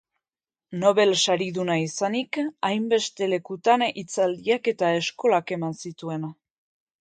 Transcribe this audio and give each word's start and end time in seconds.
Nobel 0.83 1.11
Sariduna 1.23 1.75
izanik 1.81 2.39
hainbeste 2.69 3.27
lekutan 3.35 3.85
hitzaldiak 3.89 4.71
eta 4.73 4.91
eskolak 5.03 5.55
eman 5.59 5.79
zituen. 5.85 6.27